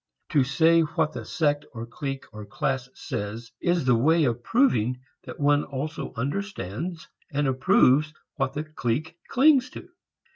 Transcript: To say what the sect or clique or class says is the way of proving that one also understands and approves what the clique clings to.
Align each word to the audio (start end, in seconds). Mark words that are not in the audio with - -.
To 0.29 0.43
say 0.43 0.81
what 0.81 1.13
the 1.13 1.23
sect 1.25 1.63
or 1.75 1.85
clique 1.85 2.25
or 2.33 2.43
class 2.43 2.89
says 2.95 3.51
is 3.61 3.85
the 3.85 3.93
way 3.95 4.23
of 4.23 4.41
proving 4.41 4.99
that 5.25 5.39
one 5.39 5.63
also 5.63 6.11
understands 6.15 7.07
and 7.31 7.47
approves 7.47 8.11
what 8.33 8.53
the 8.53 8.63
clique 8.63 9.19
clings 9.29 9.69
to. 9.69 9.89